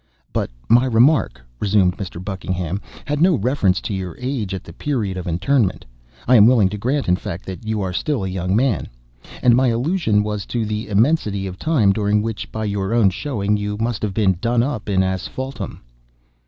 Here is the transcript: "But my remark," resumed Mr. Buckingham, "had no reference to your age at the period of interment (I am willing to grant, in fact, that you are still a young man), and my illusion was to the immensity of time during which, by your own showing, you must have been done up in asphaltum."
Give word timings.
"But 0.33 0.49
my 0.67 0.85
remark," 0.87 1.39
resumed 1.59 1.95
Mr. 1.97 2.17
Buckingham, 2.25 2.81
"had 3.05 3.21
no 3.21 3.35
reference 3.35 3.79
to 3.81 3.93
your 3.93 4.17
age 4.19 4.51
at 4.51 4.63
the 4.63 4.73
period 4.73 5.15
of 5.15 5.27
interment 5.27 5.85
(I 6.27 6.35
am 6.37 6.47
willing 6.47 6.69
to 6.69 6.77
grant, 6.79 7.07
in 7.07 7.15
fact, 7.17 7.45
that 7.45 7.67
you 7.67 7.81
are 7.83 7.93
still 7.93 8.23
a 8.23 8.27
young 8.27 8.55
man), 8.55 8.87
and 9.43 9.55
my 9.55 9.67
illusion 9.67 10.23
was 10.23 10.47
to 10.47 10.65
the 10.65 10.87
immensity 10.89 11.45
of 11.45 11.59
time 11.59 11.93
during 11.93 12.23
which, 12.23 12.51
by 12.51 12.65
your 12.65 12.95
own 12.95 13.11
showing, 13.11 13.57
you 13.57 13.77
must 13.77 14.01
have 14.01 14.15
been 14.15 14.39
done 14.41 14.63
up 14.63 14.89
in 14.89 15.03
asphaltum." 15.03 15.81